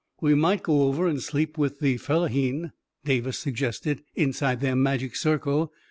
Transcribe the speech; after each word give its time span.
"We 0.19 0.33
might 0.33 0.63
go 0.63 0.87
over 0.87 1.07
and 1.07 1.21
sleep 1.21 1.59
with 1.59 1.77
the 1.79 1.97
fellahin," 1.99 2.71
Davis 3.05 3.37
suggested," 3.37 4.01
inside 4.25 4.59
their 4.59 4.75
magic 4.75 5.15
circle. 5.15 5.71